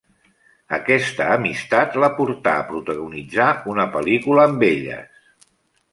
Aquesta 0.77 1.27
amistat 1.33 1.99
la 2.05 2.09
portà 2.21 2.55
a 2.61 2.65
protagonitzar 2.71 3.53
una 3.75 3.89
pel·lícula 3.97 4.51
amb 4.53 4.71
elles. 4.73 5.25